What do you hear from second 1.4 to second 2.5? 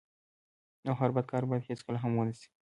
بايد هيڅکله هم و نه سي.